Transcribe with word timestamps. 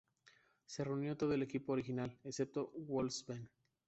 Se 0.65 0.83
reunió 0.83 1.15
todo 1.15 1.35
el 1.35 1.43
equipo 1.43 1.73
original, 1.73 2.17
excepto 2.23 2.71
Wolfsbane. 2.73 3.51